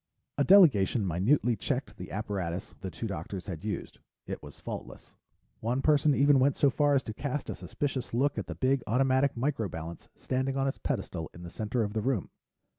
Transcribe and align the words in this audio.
A 0.39 0.43
delegation 0.43 1.05
minutely 1.05 1.55
checked 1.55 1.97
the 1.97 2.09
apparatus 2.09 2.73
the 2.81 2.89
two 2.89 3.05
doctors 3.05 3.45
had 3.45 3.63
used; 3.63 3.99
it 4.25 4.41
was 4.41 4.59
faultless. 4.59 5.13
One 5.59 5.83
person 5.83 6.15
even 6.15 6.39
went 6.39 6.55
so 6.57 6.71
far 6.71 6.95
as 6.95 7.03
to 7.03 7.13
cast 7.13 7.51
a 7.51 7.53
suspicious 7.53 8.11
look 8.11 8.39
at 8.39 8.47
the 8.47 8.55
big 8.55 8.81
automatic 8.87 9.37
micro 9.37 9.69
balance 9.69 10.09
standing 10.15 10.57
on 10.57 10.67
its 10.67 10.79
pedestal 10.79 11.29
in 11.35 11.43
the 11.43 11.51
center 11.51 11.83
of 11.83 11.93
the 11.93 12.01
room. 12.01 12.31